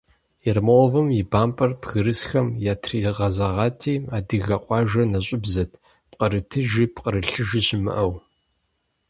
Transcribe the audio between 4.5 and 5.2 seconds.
къуажэр